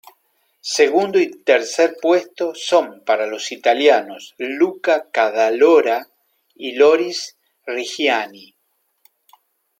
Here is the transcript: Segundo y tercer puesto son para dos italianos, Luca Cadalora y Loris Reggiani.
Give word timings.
Segundo 0.77 1.19
y 1.19 1.29
tercer 1.43 1.95
puesto 2.01 2.55
son 2.55 3.03
para 3.05 3.29
dos 3.29 3.51
italianos, 3.51 4.33
Luca 4.39 5.11
Cadalora 5.11 6.07
y 6.55 6.71
Loris 6.75 7.37
Reggiani. 7.67 8.55